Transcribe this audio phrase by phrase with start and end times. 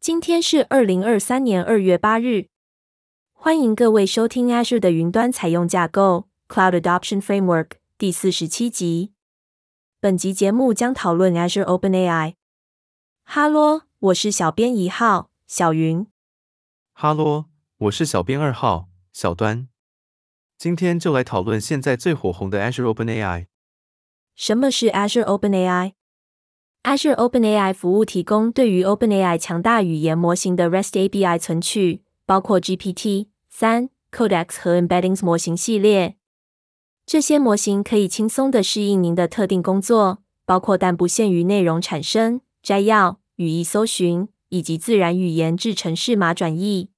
[0.00, 2.46] 今天是二零二三年二月八日，
[3.34, 9.12] 欢迎各位收听 Azure 的云端采用架构 Cloud Adoption Framework 第四十七集。
[10.00, 12.36] 本集节目将讨论 Azure OpenAI。
[13.24, 16.06] 哈喽，我是小编一号小云。
[16.94, 17.44] 哈喽，
[17.76, 19.68] 我是小编二号小端。
[20.56, 23.48] 今天就来讨论现在最火红的 Azure OpenAI。
[24.34, 25.24] 什么是 Azure
[26.82, 36.16] Azure OpenAI 服务提供对于 OpenAI 强大语言模型的 REST API 存取，包括 GPT 三、Codex 和 Embeddings 模型系列。
[37.04, 46.88] 这些模型可以轻松地适应您的特定工作，包括但不限于内容产生、摘要、语义搜寻以及自然语言至程式码转译。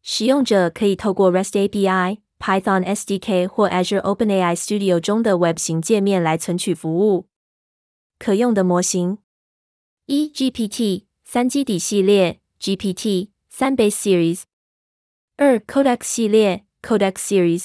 [0.00, 7.26] 使用者可以透过 REST API、Python SDK 或 Azure OpenAI Studio 中的 Web 型界面来存取服务。
[8.22, 9.18] 可用的模型：
[10.06, 14.42] 一、GPT 三基底系列 GPT 三 Base Series；
[15.34, 17.64] 二、Codex 系列 Codex Series；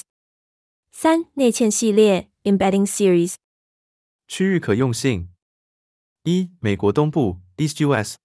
[0.90, 3.36] 三、内嵌系列 Embedding Series。
[4.26, 5.28] 区域可用性：
[6.24, 8.16] 一、美国东部 East US；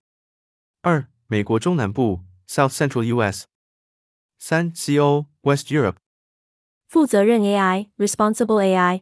[0.81, 3.43] 二、美国中南部 South Central US；
[4.39, 5.97] 三、西欧 West Europe。
[6.87, 9.01] 负责任 AI，Responsible AI。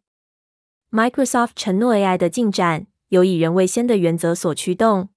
[0.90, 5.10] Microsoft 承诺 AI 的进展由以人为先的原则所驱动。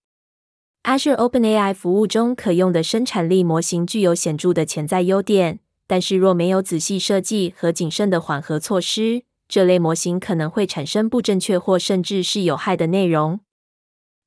[0.83, 13.41] Azure OpenAI 服务中可用的生产力模型具有显著的潜在优点，但是若没有仔细设计和谨慎的缓和措施，这类模型可能会产生不正确或甚至是有害的内容。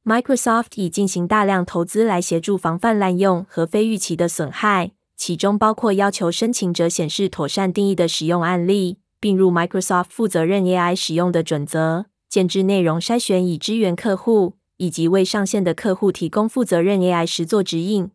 [0.06, 4.92] Microsoft 已进行大量投资来协助防范滥用和非预期的损害。
[5.18, 12.06] 其中包括要求申请者显示妥善定义的使用案例，并入 Microsoft 负责任 AI 使用的准则，
[12.38, 18.12] 建制内容筛选以支援客户，以及为上线的客户提供负责任 AI 实作指引。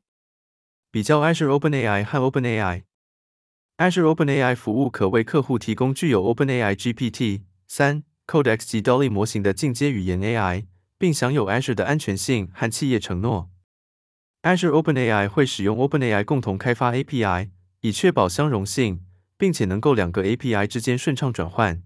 [0.92, 2.84] 比较 Azure OpenAI 和 OpenAI。
[3.78, 10.66] Azure OpenAI 服务可为客户提供具有 OpenAI GPT 三 Codex 及 Dolly 模型的进阶语言 AI，
[10.96, 13.50] 并享有 Azure 的安全性和企业承诺。
[14.42, 17.50] Azure OpenAI 会使用 OpenAI 共同开发 API，
[17.80, 19.00] 以确保相容性，
[19.36, 21.82] 并且能够两个 API 之间顺畅转换。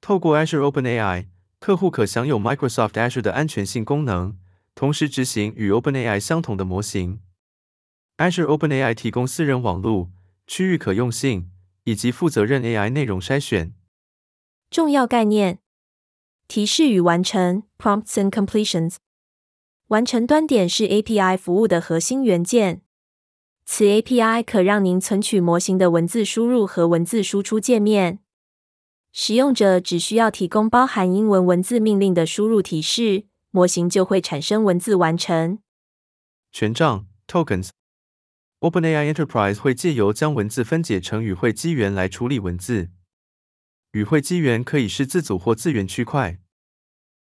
[0.00, 1.26] 透过 Azure OpenAI，
[1.58, 4.36] 客户可享有 Microsoft Azure 的安全性功能，
[4.74, 7.20] 同时执行与 OpenAI 相同的模型。
[8.16, 10.10] Azure OpenAI 提供私人网络、
[10.46, 11.50] 区域可用性
[11.84, 13.74] 以及负责任 AI 内容筛选。
[14.70, 15.58] 重要概念：
[16.46, 18.96] 提示与完成 （Prompts and Completions）。
[19.88, 22.82] 完成端点是 API 服务的核心元件。
[23.64, 28.20] 此 API 可让您存取模型的文字输入和文字输出界面。
[29.20, 35.58] 使用者只需要提供包含英文文字命令的输入提示，模型就会产生文字完成。
[36.52, 37.70] 权杖 Tokens。
[38.60, 42.90] OpenAI Enterprise 会借由将文字分解成语汇机元来处理文字。
[43.90, 46.38] 语汇机元可以是字组或字元区块，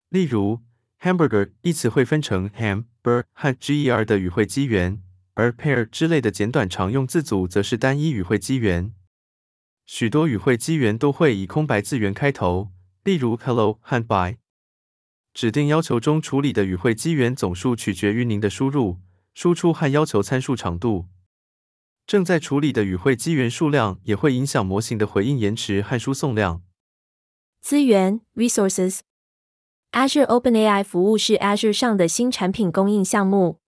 [0.09, 0.61] 例如。
[1.01, 5.01] Hamburger 一词会分成 ham、ber 和 ger 的语汇机元，
[5.33, 8.93] 而 pair 之类的简短常用字组则是单一语汇机元。
[9.87, 12.71] 许多语汇机元都会以空白字元开头，
[13.05, 14.37] 例如 hello 和 by。
[15.33, 18.97] 指定要求中处理的语汇机元总数取决于您的输入、
[19.33, 21.05] 输出和要求参数长度。
[22.05, 26.61] 正在处理的语汇机元数量也会影响模型的回应延迟和输送量。
[27.61, 28.99] 资源 resources。
[29.93, 33.61] Azure OpenAI 服务是 Azure 上的新产品供应项目。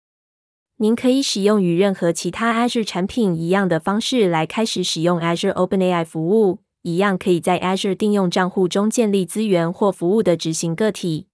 [0.78, 11.28] 您可以使用与任何其他 Azure 产品一样的方式来开始使用 Azure OpenAI 服务，一样可以在 Azure 定用账户中建立资源或服务的执行个体。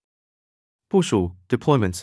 [0.89, 2.03] 部署 Deployment，。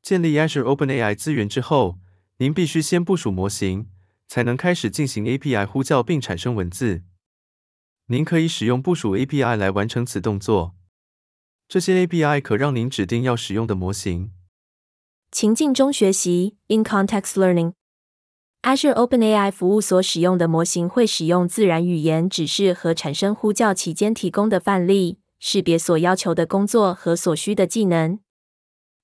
[0.00, 1.98] 建立 Azure OpenAI 资源之后，
[2.38, 3.88] 您必须先部署模型，
[4.26, 7.02] 才能开始进行 API 呼叫并产生文字。
[8.06, 10.74] 您可以使用部署 API 来完成此动作。
[11.68, 14.32] 这些 API 可让您指定要使用的模型。
[15.30, 28.18] 情境中学习 （In-context learning），Azure OpenAI 服务所使用的模型会使用自然语言指示和产生呼叫期间提供的范例，识别所要求的工作和所需的技能。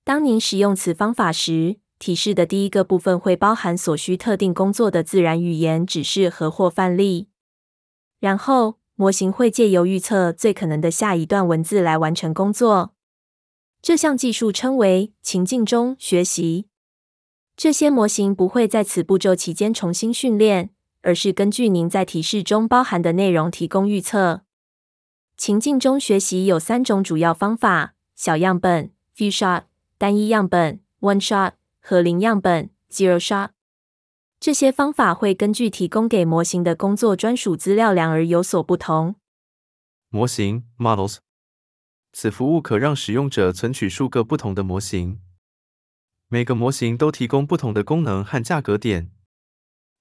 [0.02, 7.28] 当您使用此方法时，提示的第一个部分会包含所需特定工作的自然语言指示和或范例，
[8.18, 8.76] 然后。
[8.96, 12.93] 模型会借由预测最可能的下一段文字来完成工作。
[13.86, 16.68] 这项技术称为情境中学习。
[17.54, 20.70] 这些模型不会在此步骤期间重新训练，
[21.02, 24.40] 而是根据您在提示中包含的内容提供预测。
[25.36, 29.64] 情境中学习有三种主要方法：小样本 （few shot）、
[29.98, 33.50] 单一样本 （one shot） 和零样本 （zero shot）。
[34.40, 39.16] 这些方法会根据提供给模型的工作专属资料量而有所不同。
[40.08, 41.18] 模型 （models）
[42.14, 45.20] 此服务可让使用者存取数个不同的模型，
[46.28, 49.10] 每个模型都提供不同的功能和价格点。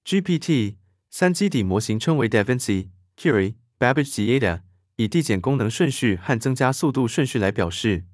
[0.06, 2.88] GPT-3 基底模型称为 DaVinci、
[3.18, 4.62] Curie、Babbage 及 Ada，
[4.96, 8.04] 以递减功能顺序和增加速度顺序来表示。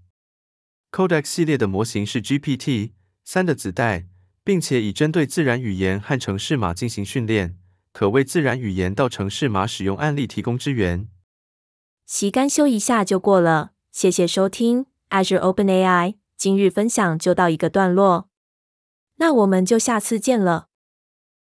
[0.91, 4.09] Codex 系列的模型是 GPT-3 的子代。
[4.43, 7.59] 并且已针对自然语言和程式码进行训练，
[7.93, 11.09] 可为自然语言到程式码使用案例提供支援。
[12.07, 18.29] 习干修一下就过了，谢谢收听 Azure OpenAI，今日分享就到一个段落，
[19.17, 20.70] 那我们就下次见了。